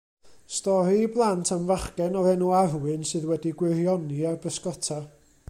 [0.59, 5.01] Stori i blant am fachgen o'r enw Arwyn sydd wedi gwirioni ar bysgota.